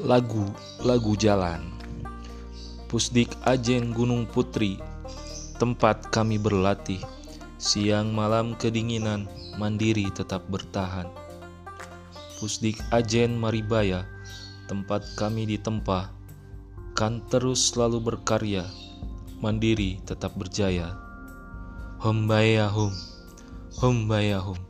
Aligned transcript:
Lagu 0.00 0.48
Lagu 0.80 1.12
Jalan. 1.12 1.60
Pusdik 2.88 3.36
Ajen 3.44 3.92
Gunung 3.92 4.24
Putri 4.24 4.80
Tempat 5.60 6.08
kami 6.08 6.40
berlatih. 6.40 7.04
Siang 7.60 8.08
malam 8.08 8.56
kedinginan 8.56 9.28
Mandiri 9.60 10.08
tetap 10.08 10.48
bertahan. 10.48 11.04
Pusdik 12.40 12.80
Ajen 12.88 13.36
Maribaya 13.36 14.08
Tempat 14.72 15.04
kami 15.20 15.44
ditempa. 15.44 16.08
Kan 16.96 17.20
terus 17.28 17.68
selalu 17.68 18.00
berkarya 18.00 18.64
Mandiri 19.44 20.00
tetap 20.08 20.32
berjaya. 20.32 20.96
Hum 22.00 22.24
bayahum, 22.24 22.96
hum 23.84 24.08
bayahum. 24.08 24.69